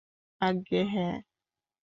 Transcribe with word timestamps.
আজ্ঞে, 0.41 0.81
হ্যাঁ! 0.93 1.15